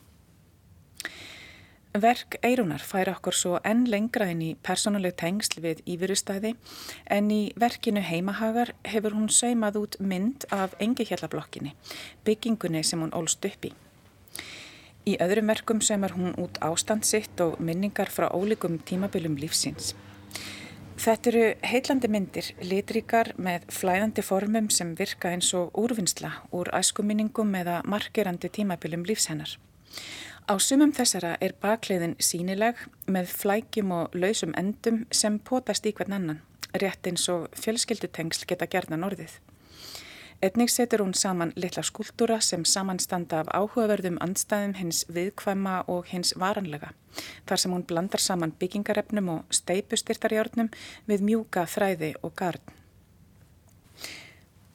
[1.92, 6.54] Verk Eirunar fær okkur svo enn lengra inn í persónuleg tengsl við Ífurustæði
[7.12, 11.74] en í verkinu Heimahagar hefur hún saumað út mynd af engihjallablokkinni,
[12.24, 13.74] byggingunni sem hún ólst upp í.
[15.04, 19.92] Í öðrum verkum saumar hún út ástand sitt og minningar frá ólíkum tímabilum lífsins.
[21.02, 27.56] Þetta eru heillandi myndir, litrikar með flæðandi formum sem virka eins og úrvinnsla úr æskuminningum
[27.58, 29.56] eða markerandi tímabilum lífshennar.
[30.46, 36.20] Á sumum þessara er bakleiðin sínileg með flækjum og lausum endum sem potast í hvern
[36.20, 36.44] annan,
[36.78, 39.40] rétt eins og fjölskyldutengsl geta gerðan orðið.
[40.41, 46.34] Etnig setur hún saman litla skúltúra sem samanstanda af áhugaverðum andstæðum hins viðkvæma og hins
[46.34, 46.89] varanlega,
[47.45, 50.71] þar sem hún blandar saman byggingarefnum og steipustyrtarjárnum
[51.06, 52.73] við mjúka þræði og gardn.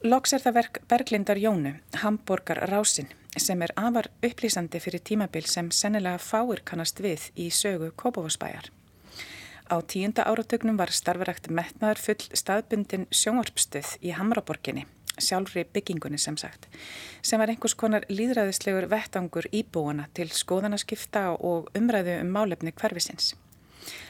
[0.06, 5.72] Loks er það verk Berglindar Jónu, Hamborgar Rásin, sem er afar upplýsandi fyrir tímabil sem
[5.74, 8.70] sennilega fáir kannast við í sögu Kópavásbæjar.
[9.66, 14.86] Á tíunda áratögnum var starfarækt metnaðar full staðbundin sjónvarpstuð í Hamraborginni,
[15.18, 16.68] sjálfri byggingunni sem sagt,
[17.22, 23.34] sem var einhvers konar líðræðislegur vettangur íbúana til skoðanaskipta og umræðu um málefni hverfisins.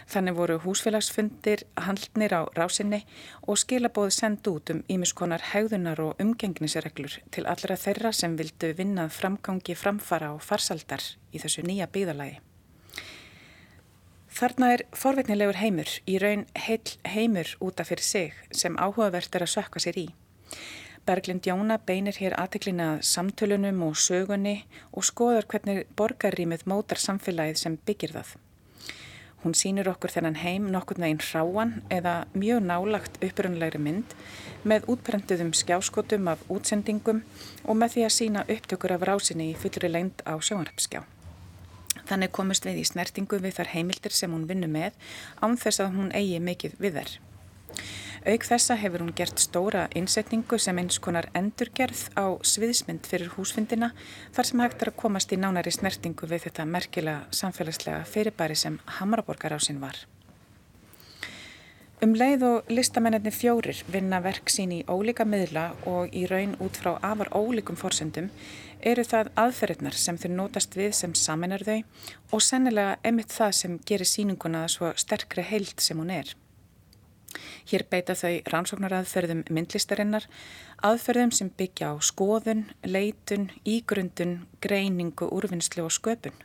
[0.09, 3.03] Þannig voru húsfélagsfundir, handlnir á rásinni
[3.47, 9.13] og skilabóð send út um ímiskonar hegðunar og umgengnisreglur til allra þeirra sem vildu vinnað
[9.19, 12.41] framgangi framfara og farsaldar í þessu nýja byggðalagi.
[14.37, 19.55] Þarna er forveitnilegur heimur, í raun heil heimur útaf fyrir sig sem áhugavert er að
[19.55, 20.07] sökka sér í.
[21.07, 24.57] Berglind Jóna beinir hér aðteklina samtölunum og sögunni
[24.91, 28.33] og skoðar hvernig borgarrýmið mótar samfélagið sem byggir það.
[29.45, 34.17] Hún sínir okkur þennan heim nokkur neginn hráan eða mjög nálagt upprunlegri mynd
[34.67, 37.21] með útprentuðum skjáskotum af útsendingum
[37.63, 41.05] og með því að sína upptökur af rásinni í fullri lengd á sjónarpskjá.
[42.11, 44.99] Þannig komist við í snertingu við þar heimildir sem hún vinnu með
[45.39, 47.15] án þess að hún eigi mikið við þær.
[48.27, 53.93] Auk þessa hefur hún gert stóra innsetningu sem eins konar endurgerð á sviðsmynd fyrir húsfundina
[54.35, 58.81] þar sem hægt er að komast í nánari snertingu við þetta merkilega samfélagslega fyrirbæri sem
[58.97, 60.01] Hamraborgarásinn var.
[62.03, 66.81] Um leið og listamennirni fjórir vinna verk sín í ólíka miðla og í raun út
[66.83, 68.27] frá afar ólíkum fórsendum
[68.83, 71.79] eru það aðferðirnar sem þau nótast við sem saminar þau
[72.35, 76.35] og sennilega emitt það sem gerir síninguna svo sterkri heild sem hún er.
[77.67, 80.27] Hér beita þau rannsóknaraðferðum myndlistarinnar,
[80.87, 86.37] aðferðum sem byggja á skoðun, leitun, ígrundun, greiningu, úrvinnslu og sköpun.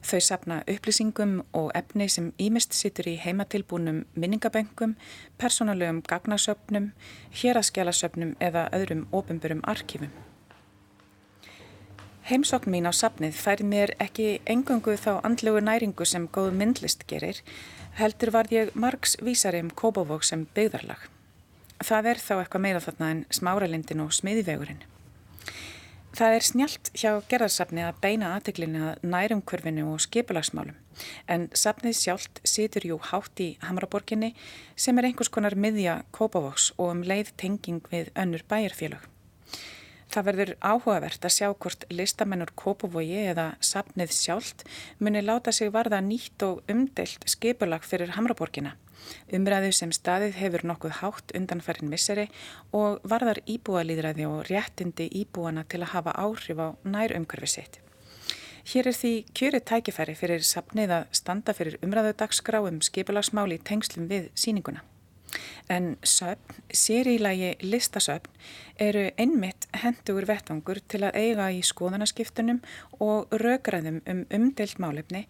[0.00, 4.96] Þau sapna upplýsingum og efni sem ímest sittur í heimatilbúnum minningabengum,
[5.36, 6.92] persónulegum gagnasöpnum,
[7.42, 10.08] héraskjálasöpnum eða öðrum ofinbörum arkífum.
[12.30, 17.40] Heimsokn mín á sapnið færi mér ekki engungu þá andlegu næringu sem góð myndlist gerir,
[17.98, 21.08] heldur var ég margs vísari um Kópavók sem byggðarlag.
[21.80, 24.82] Það er þá eitthvað meira þarna en smáralindin og smiðivegurinn.
[26.10, 30.78] Það er snjált hjá gerðarsafni að beina aðteglinni að nærumkörfinu og skipulagsmálum
[31.30, 34.32] en safnið sjálft situr jú hátt í Hamraborginni
[34.74, 39.06] sem er einhvers konar miðja Kópavóks og um leið tenging við önnur bæjarfélög.
[40.10, 44.64] Það verður áhugavert að sjá hvort listamennur Kópavogi eða sapnið sjálft
[44.98, 48.74] muni láta sig varða nýtt og umdelt skipulag fyrir Hamraborgina.
[49.30, 52.26] Umræðu sem staðið hefur nokkuð hátt undanfærin misseri
[52.74, 57.78] og varðar íbúalýðræði og réttindi íbúana til að hafa áhrif á nær umhverfi sitt.
[58.70, 63.62] Hér er því kjörið tækifæri fyrir sapnið að standa fyrir umræðu dagskrá um skipulagsmáli í
[63.70, 64.82] tengslum við síninguna.
[65.70, 68.30] En söpn, sérílægi listasöpn,
[68.80, 72.62] eru einmitt hendugur vettvangur til að eiga í skoðanaskiptunum
[73.00, 75.26] og rökræðum um umdelt málefni,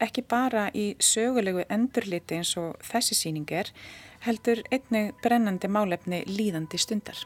[0.00, 3.70] ekki bara í sögulegu endurliti eins og þessi síning er,
[4.26, 7.20] heldur einnig brennandi málefni líðandi stundar.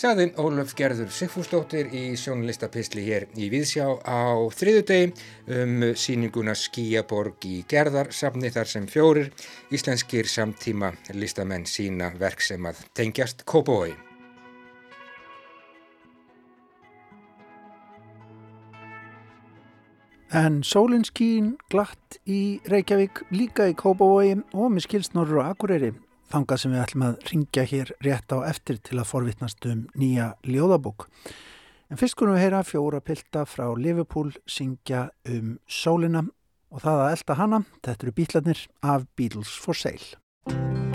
[0.00, 5.10] Saðin Ólaf Gerður Sigfúsdóttir í sjónlistapistli hér í Víðsjá á þriðudegi
[5.58, 9.28] um síninguna Skíaborg í Gerðarsafni þar sem fjórir
[9.68, 13.92] íslenskir samtíma listamenn sína verk sem að tengjast Kópói.
[20.32, 25.98] En sólinn skín glatt í Reykjavík, líka í Kópavogi og með skilsnorur og Akureyri.
[26.30, 30.28] Þangað sem við ætlum að ringja hér rétt á eftir til að forvittnast um nýja
[30.46, 31.08] ljóðabók.
[31.90, 36.22] En fyrst kunum við heyra fjóra pilda frá Liverpool syngja um sólina
[36.70, 40.89] og það að elda hana, þetta eru bítlarnir af Beatles for Sale.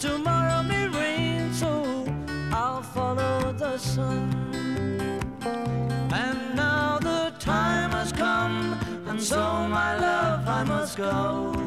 [0.00, 2.06] Tomorrow may rain, so
[2.52, 4.32] I'll follow the sun.
[6.10, 11.59] And now the time has come, and so my love I must go.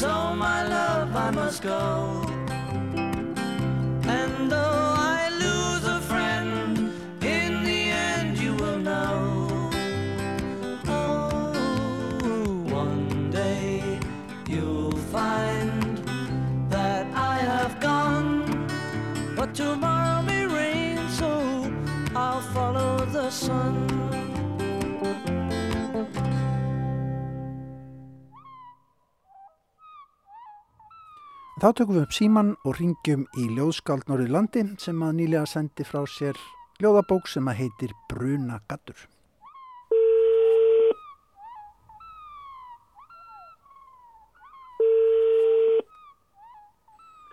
[0.00, 2.24] So my love I must go.
[4.18, 6.90] And though I lose a friend,
[7.22, 9.70] in the end you will know.
[10.88, 11.52] Oh,
[12.82, 14.00] one day
[14.48, 15.98] you'll find
[16.70, 18.66] that I have gone.
[19.36, 21.30] But tomorrow may rain, so
[22.16, 24.19] I'll follow the sun.
[31.60, 35.84] Þá tökum við upp síman og ringjum í ljóðskáld Norður landi sem að nýlega sendi
[35.84, 36.38] frá sér
[36.80, 38.96] ljóðabók sem að heitir Bruna Gattur.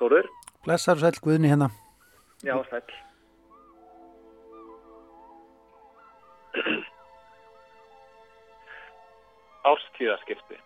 [0.02, 0.28] Þóður?
[0.68, 1.70] Blessar og sæl Guðni hérna.
[2.44, 2.84] Já, sæl.
[9.72, 10.60] Ástíðaskipti.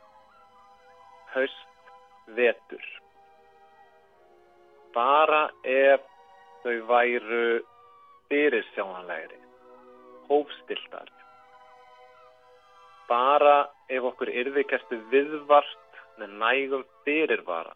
[1.37, 1.87] Haust,
[2.41, 3.00] vetur.
[4.95, 6.03] Bara ef
[6.63, 7.61] þau væru
[8.31, 9.39] fyrirsjáanlegri,
[10.27, 11.07] hófstiltar.
[13.07, 17.73] Bara ef okkur yrðikestu viðvart með nægum fyrirvara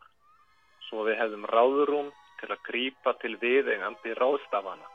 [0.89, 4.91] svo við hefðum ráðrúm til að grípa til viðeigandi ráðstafana.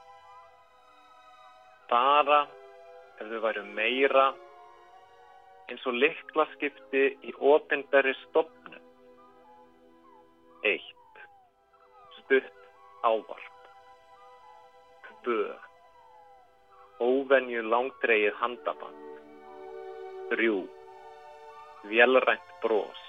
[1.91, 2.45] Bara
[3.19, 4.31] ef þau væru meira
[5.71, 8.81] eins og liklaskipti í opinberri stopnu.
[10.67, 11.00] Eitt.
[12.31, 12.53] Stutt
[13.03, 13.55] ávarp.
[15.25, 15.51] Tvö.
[17.03, 19.27] Óvenju langdreið handaband.
[20.31, 20.61] Þrjú.
[21.91, 23.03] Vélrænt brós.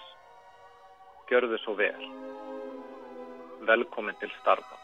[1.30, 2.10] Gjörðu svo vel
[3.70, 4.81] velkomin til starfa.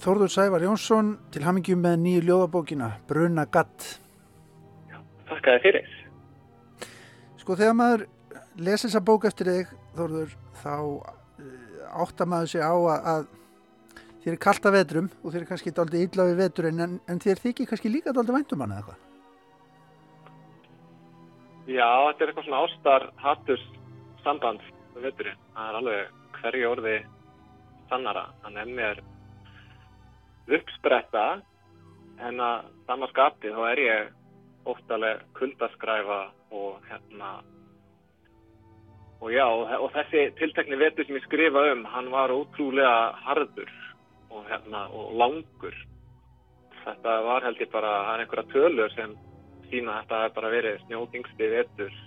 [0.00, 3.84] Þórður Sævar Jónsson til hamingjum með nýju ljóðabókina Bruna Gatt.
[5.28, 5.90] Þakka þið fyrir.
[7.42, 8.04] Sko þegar maður
[8.64, 10.32] lesi þessa bók eftir þig Þórður
[10.62, 11.04] þá uh,
[12.00, 13.28] áttar maður sig á að, að
[14.24, 17.22] þér er kallt að vetrum og þér er kannski dálítið illa við veturinn en, en
[17.26, 19.06] þér þykir kannski líka dálítið væntum hann eða eitthvað.
[21.68, 23.68] Já, þetta er eitthvað svona ástar hattus
[24.24, 24.64] samband
[24.96, 25.46] með veturinn.
[25.52, 26.98] Það er alveg hverju orði
[27.92, 28.30] sannara.
[28.46, 29.08] Þannig ef mér
[30.58, 31.26] uppspretta
[32.20, 34.10] en að sama skapi þá er ég
[34.68, 36.20] óttalega kuldaskræfa
[36.50, 37.38] og hérna
[39.20, 43.72] og já, og þessi tiltekni vetur sem ég skrifa um, hann var ótrúlega harður
[44.30, 45.76] og, hérna, og langur.
[46.80, 49.12] Þetta var held ég bara, er einhverja tölur sem
[49.68, 52.00] sína að þetta hefur bara verið snjótingsti vetur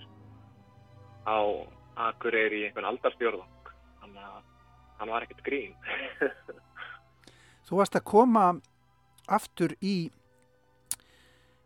[1.30, 1.38] á
[2.10, 3.74] Akureyri í einhvern aldarstjórðang.
[4.02, 4.42] Þannig að
[5.00, 5.78] hann var ekkert grín.
[7.68, 8.48] Þú varst að koma
[9.32, 10.10] aftur í,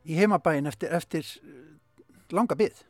[0.05, 1.25] í heimabæin eftir, eftir
[2.31, 2.83] langa byggð.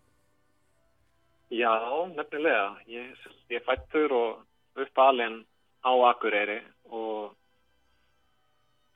[1.56, 1.72] Já,
[2.12, 2.76] nefnilega.
[2.92, 3.14] Ég,
[3.54, 5.46] ég fættur og uppalinn
[5.88, 6.60] á Akureyri
[6.92, 7.32] og,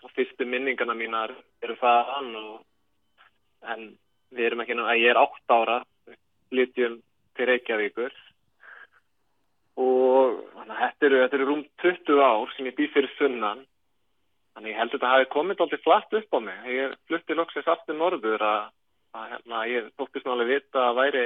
[0.03, 1.32] og fyrstu minningarna mínar
[1.64, 2.36] eru þaðan
[3.72, 3.88] en
[4.36, 5.80] við erum ekki nú að ég er átt ára
[6.51, 6.99] flytjum
[7.38, 8.14] til Reykjavíkur
[9.80, 13.64] og þetta eru, þetta eru rúm 20 ár sem ég býð fyrir sunnan
[14.56, 16.60] þannig ég held að þetta hafi komið alltaf flatt upp á mig.
[16.76, 18.68] Ég flutti loksins aftur norður að,
[19.18, 21.26] að hérna, ég tóktist náttúrulega vita að væri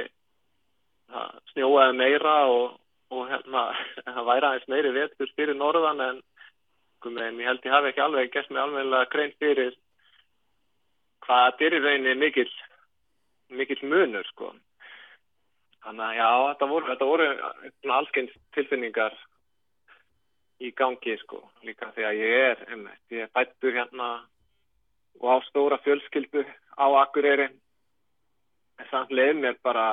[1.16, 2.78] að snjóaði meira og,
[3.14, 3.64] og hérna
[4.16, 6.22] það væri aðeins meiri vetur fyrir norðan en,
[7.06, 9.76] en ég held ég hafi ekki alveg gert mig alveg grein fyrir
[11.26, 12.50] hvað þetta er mikill
[13.50, 14.52] mikill munur sko.
[15.86, 17.26] Þannig að já, þetta voru, voru
[17.94, 19.14] allskeins tilfinningar
[20.62, 24.08] í gangi sko, líka því að ég er, einmitt, ég er bættur hérna
[25.20, 26.44] og á stóra fjölskyldu
[26.76, 27.48] á Akureyri,
[28.80, 29.86] en samt leið mér bara,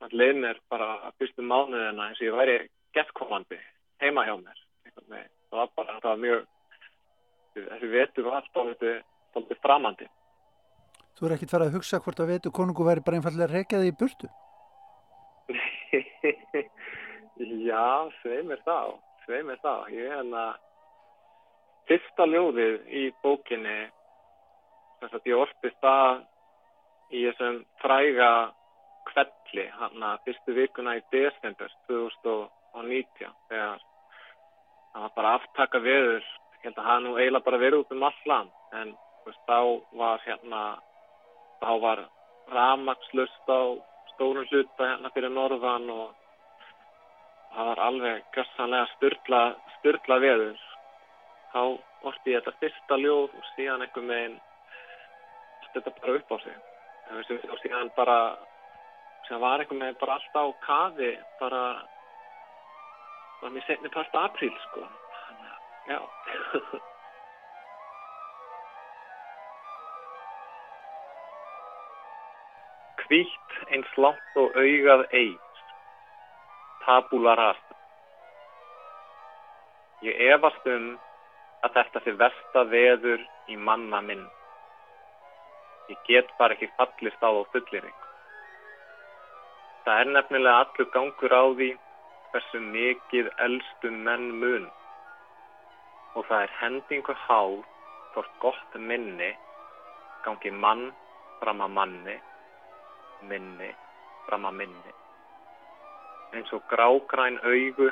[0.00, 2.58] samt leið mér bara að fyrstu mánuðina eins og ég væri
[2.96, 3.60] gettkomandi
[4.02, 4.58] heima hjá mér.
[4.94, 6.44] Það var bara, það var mjög,
[7.54, 10.08] þessi vetur var alltaf framandi.
[11.14, 13.96] Þú er ekkit farið að hugsa hvort að vetur konungu væri bara einfallega reykjaði í
[13.98, 14.30] burtu?
[17.68, 18.78] Já, sveið mér þá,
[19.24, 19.72] sveið mér þá.
[19.92, 20.44] Ég er hérna,
[21.88, 23.78] fyrsta ljóðið í bókinni,
[25.00, 26.22] þess að ég orfist það
[27.14, 28.30] í þessum fræga
[29.10, 33.84] kvelli, hann að fyrstu vikuna í desember 2019, þegar
[34.94, 36.24] það var bara aftaka veður,
[36.56, 38.94] ég held að það nú eiginlega bara verið út um allan, en
[39.26, 39.58] veist, þá
[40.00, 40.62] var hérna,
[41.60, 42.04] þá var
[42.54, 43.60] ramagslust á
[44.14, 46.23] stórum hluta hérna fyrir norðan og
[47.54, 49.42] það var alveg gæssanlega styrla,
[49.78, 50.58] styrla veður.
[51.54, 51.60] Þá
[52.10, 54.36] orti ég þetta fyrsta ljóð og síðan einhver meginn
[55.74, 56.56] þetta bara upp á sig.
[57.14, 58.18] Og síðan bara,
[59.26, 61.62] síðan var einhver meginn bara alltaf á kafi, bara,
[63.40, 64.82] bara mér setni part apríl, sko.
[65.90, 66.00] Já.
[73.04, 75.43] Hvítt eins langt og augað eins,
[76.84, 77.76] tabula rasa.
[80.04, 80.94] Ég efast um
[81.64, 84.24] að þetta sé versta veður í manna minn.
[85.88, 88.00] Ég get bara ekki fallist á á fullirinn.
[89.84, 91.70] Það er nefnilega allur gangur á því
[92.32, 94.64] hversu mikið elstu menn mun
[96.14, 97.60] og það er hendingu háð
[98.14, 99.30] hvort gott minni
[100.24, 100.88] gangi mann
[101.40, 102.18] fram að manni
[103.30, 103.70] minni
[104.26, 104.94] fram að minni
[106.36, 107.90] eins og grágræn augu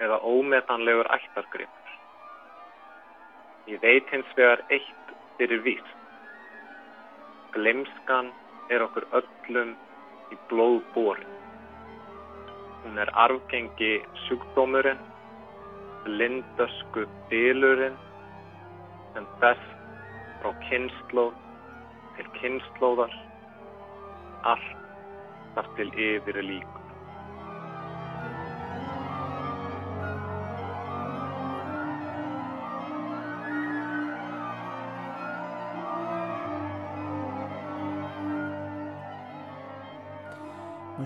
[0.00, 1.90] eða ómetanlegur ættargripur.
[3.68, 5.96] Ég veit hins vegar eitt fyrir víst.
[7.54, 8.32] Glemskan
[8.70, 9.74] er okkur öllum
[10.32, 11.36] í blóðbórin.
[12.84, 13.92] Hún er arfgengi
[14.24, 15.02] sjúkdómurinn,
[16.06, 17.98] lindasku bylurinn
[19.12, 19.72] sem best
[20.40, 21.34] frá kynnslóð
[22.16, 23.16] til kynnslóðar
[24.48, 24.76] allt
[25.54, 26.79] þar til yfir líku.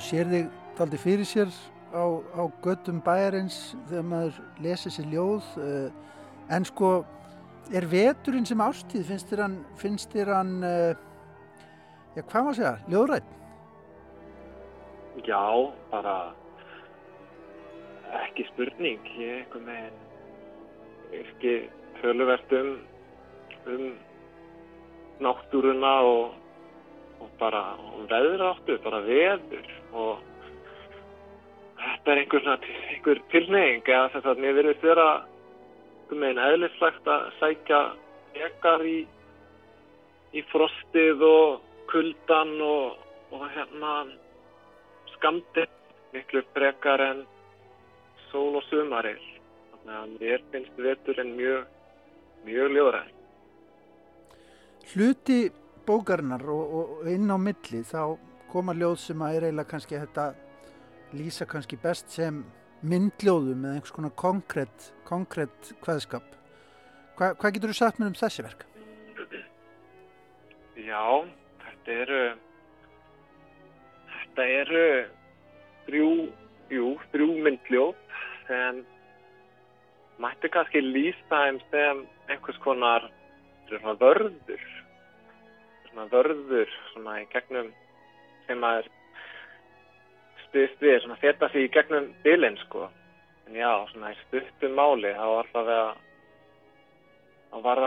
[0.04, 1.50] Sér þig daldi fyrir sér
[1.94, 5.88] á, á göttum bæjarins þegar maður lesi sér ljóð uh,
[6.54, 6.92] en sko
[7.72, 10.94] er veturinn sem ástíð finnst þér hann, finnst þér hann uh,
[12.16, 13.30] já hvað maður segja, ljóðrætt?
[15.24, 15.44] Já,
[15.92, 16.16] bara
[18.24, 21.54] ekki spurning ég eitthvað með ekki
[22.02, 22.74] höluvert um
[23.70, 23.84] um
[25.24, 26.34] náttúruna og,
[27.22, 30.22] og bara og veðráttu, bara veður og
[31.78, 32.48] þetta er einhver,
[32.92, 35.10] einhver tilneying eða þess að mér verður þeirra
[36.12, 37.80] um einn eðlislægt að sækja
[38.48, 38.98] ekar í
[40.34, 42.98] í frostið og kuldan og,
[43.30, 43.94] og hérna
[45.14, 45.66] skamdi
[46.14, 47.22] miklu brekar en
[48.30, 51.66] sól og sumaril þannig að mér finnst veturinn mjög
[52.48, 53.12] mjög ljóðræð
[54.84, 55.38] Hluti
[55.86, 58.16] bókarinnar og, og inn á milli þá
[58.54, 60.28] koma ljóð sem að er eiginlega kannski þetta
[61.14, 62.44] lýsa kannski best sem
[62.84, 66.30] myndljóðum eða einhvers konar konkrétt konkrétt hvaðskap
[67.14, 68.64] Hva, hvað getur þú sagt mér um þessi verk?
[70.74, 71.04] Já,
[71.62, 72.22] þetta eru
[74.14, 74.86] þetta eru
[75.84, 76.08] þrjú,
[76.74, 78.80] jú, þrjú myndljóð sem
[80.22, 82.02] mætti kannski lýsa þeim sem
[82.32, 83.06] einhvers konar
[83.70, 84.66] svona vörður
[85.88, 87.70] svona vörður svona í gegnum
[88.48, 88.90] sem að er
[90.46, 92.88] stuðst við, svona þetta því í gegnum bylinn sko.
[93.48, 95.90] En já, svona í stuttum máli þá var alltaf að
[97.54, 97.82] þá var,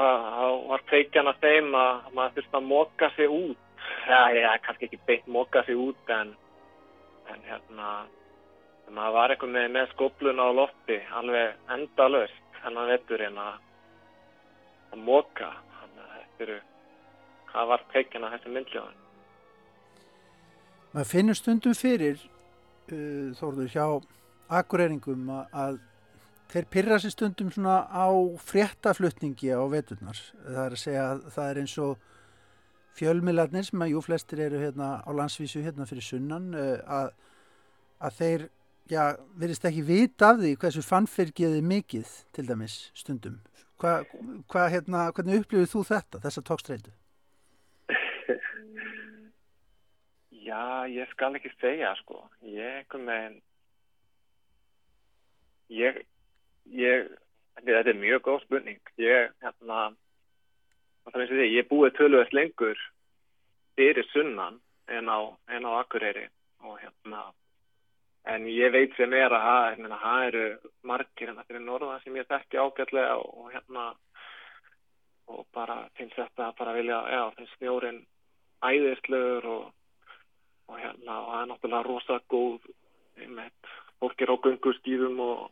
[0.72, 3.64] var kveikjan að þeim að maður þurfti að móka sig út.
[4.08, 6.36] Já, já, kannski ekki beint móka sig út en
[7.32, 7.88] en hérna
[8.96, 13.58] maður var eitthvað með, með skopluna á lofti alveg endalaust hennan vetturinn að
[14.96, 15.50] að móka
[15.80, 16.58] þannig að þetta eru
[17.52, 19.07] hvað var kveikina þessi myndljóðan
[20.98, 23.84] Maður finnur stundum fyrir uh, þórður hjá
[24.58, 25.76] akureyringum að,
[26.50, 28.10] þeir pyrra sér stundum svona á
[28.42, 30.18] fréttaflutningi á veturnar.
[30.42, 32.08] Það er að segja að það er eins og
[32.98, 37.14] fjölmiðlarnir sem að jú flestir eru hérna á landsvísu hérna fyrir sunnan uh, að,
[38.02, 38.50] að þeir
[38.90, 39.04] já,
[39.38, 43.38] verist ekki vita af því hversu fannfyrgiði mikið til dæmis stundum.
[43.78, 44.10] Hvað
[44.50, 46.98] hva, hérna, hvernig upplifir þú þetta, þessa tókstreitu?
[50.48, 52.22] Já, ég skal ekki segja sko.
[52.48, 53.40] Ég einhvern veginn
[55.68, 56.04] ég,
[56.72, 57.10] ég
[57.60, 58.94] þetta er mjög góð spurning.
[59.02, 59.90] Ég, hérna
[61.48, 62.80] ég búið tölvöðs lengur
[63.76, 66.28] fyrir sunnan en á, en á Akureyri
[66.64, 67.28] og hérna
[68.28, 70.46] en ég veit sem er að það eru
[70.84, 73.86] margir hérna fyrir norða sem ég þekki ágætlega og, og hérna
[75.28, 78.06] og bara finnst þetta bara vilja, já, finnst snjórin
[78.64, 79.64] æðislegur og
[80.68, 82.68] og hérna og það er náttúrulega rosa góð
[83.18, 85.52] einmitt, fólk er á gungustíðum og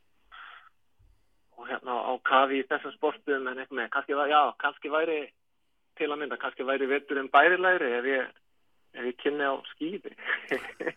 [1.55, 5.19] og hérna á kafi í þessum sportum en eitthvað kannski, já, kannski væri
[5.95, 8.33] til að mynda, kannski væri vetturinn bærilegri ef ég
[8.95, 10.11] ef ég kynni á skýði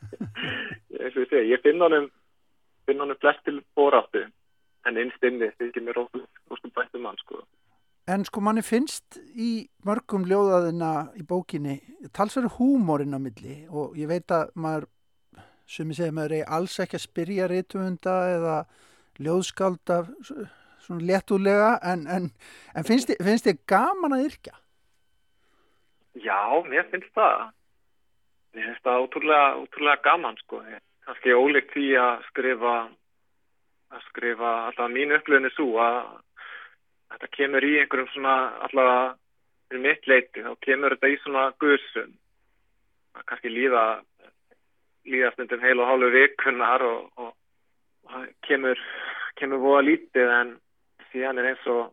[1.02, 2.10] eins og ég segi, ég finn honum
[2.86, 4.24] finn honum flest til bóráttu
[4.88, 7.42] en einstinni þykir mér óstum bættum mann sko
[8.08, 11.74] En sko manni finnst í mörgum ljóðaðina í bókinni
[12.16, 14.86] talsverður húmórin á milli og ég veit að maður,
[15.68, 18.54] sem ég segi, maður er alls ekki að spyrja reytuvunda eða
[19.20, 22.30] ljóðskálda svona léttúlega en, en,
[22.72, 24.56] en finnst þið gaman að yrkja?
[26.18, 27.50] Já, mér finnst það.
[28.56, 30.62] Mér finnst það ótrúlega, ótrúlega gaman sko.
[31.04, 32.78] Kannski ólíkt því að skrifa
[33.88, 36.00] að skrifa alltaf mín upplöðinu svo að
[37.12, 38.36] þetta kemur í einhverjum svona
[38.68, 39.16] allavega
[39.68, 42.14] fyrir mitt leiti þá kemur þetta í svona guðsum
[43.26, 43.84] kannski líða
[45.08, 47.34] líða stundum heil og hálfu vikunar og, og,
[48.04, 48.82] og það kemur
[49.40, 50.54] kemur búa lítið en
[51.12, 51.84] síðan er eins og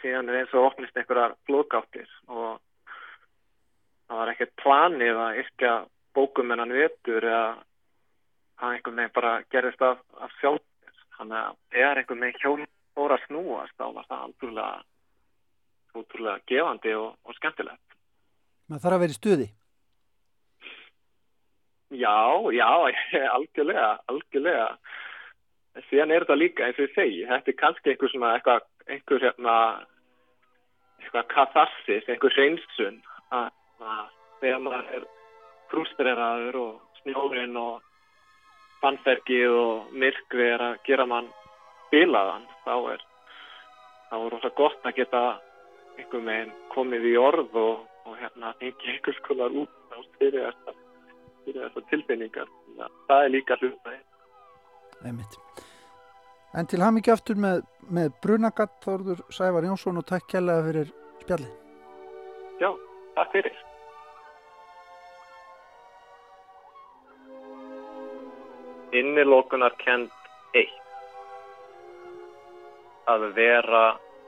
[0.00, 2.60] síðan er eins og opnist einhverjar flókáttir og
[4.08, 5.74] það var ekkert planið að yrkja
[6.16, 7.46] bókum en hann vetur eða
[8.60, 10.64] það einhvern veginn bara gerist af, af sjálf
[11.18, 12.66] þannig að eða einhvern veginn hjól
[12.96, 14.88] fór að snúast þá var það alveg
[15.92, 17.96] útrúlega gefandi og, og skemmtilegt.
[18.68, 19.48] Maður þarf að vera í stuði?
[21.92, 22.16] Já,
[22.56, 22.68] já,
[23.36, 24.68] algjörlega, algjörlega.
[25.88, 29.26] Síðan er þetta líka eins og ég segi, þetta er kannski einhver svona, eitthvað, einhver
[29.26, 29.56] hérna,
[31.00, 32.98] eitthvað katharsis, einhver reynsun
[33.32, 34.02] að, að
[34.40, 35.06] þegar maður er
[35.72, 37.80] frustreraður og snjórin og
[38.82, 41.30] fannfergið og myrkvi er að gera mann
[41.92, 43.02] spilaðan þá er
[44.08, 45.20] þá er rosa gott að geta
[46.00, 50.78] einhver meginn komið í orð og, og hérna ekki einhvers konar út á fyrir þessar,
[51.44, 52.48] þessar tilfinningar.
[52.78, 54.00] Ja, það er líka hlutnaði
[55.02, 55.36] Einmitt.
[56.56, 57.62] En til ham ekki aftur með,
[57.92, 60.92] með Brunagatt Þorður Sævar Jónsson og takk kærlega fyrir
[61.24, 61.52] spjallið.
[62.62, 62.70] Já,
[63.16, 63.58] takk fyrir.
[69.00, 70.12] Innilokunar kent
[70.54, 70.81] eitt
[73.10, 73.84] að vera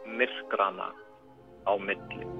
[0.07, 0.91] myrkrana
[1.67, 2.34] á milli.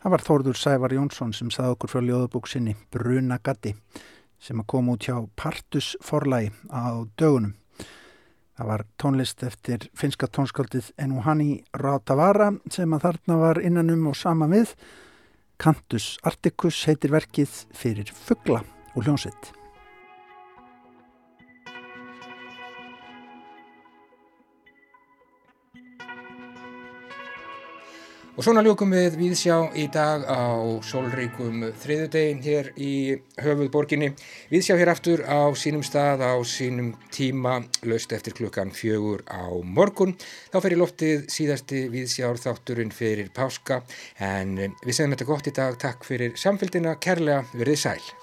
[0.00, 3.74] Það var Þórður Sævar Jónsson sem sað okkur frá ljóðabóksinni Bruna Gatti
[4.40, 7.52] sem að koma út hjá Partus forlægi á dögunum.
[8.56, 14.48] Það var tónlist eftir finska tónskaldið Enuhani Rautavara sem að þarna var innanum og sama
[14.48, 14.72] við.
[15.60, 18.64] Cantus Articus heitir verkið fyrir fuggla
[18.96, 19.59] og hljónsett.
[28.38, 30.54] Og svona ljókum við viðsjá í dag á
[30.86, 32.92] sólreikum þriðudegin hér í
[33.42, 34.12] höfuðborginni.
[34.52, 40.14] Viðsjá hér aftur á sínum stað á sínum tíma löst eftir klukkan fjögur á morgun.
[40.54, 43.82] Þá fer í loftið síðasti viðsjár þátturinn fyrir páska
[44.22, 44.56] en
[44.86, 45.78] við segjum þetta gott í dag.
[45.82, 48.19] Takk fyrir samfélgina, kærlega verið sæl.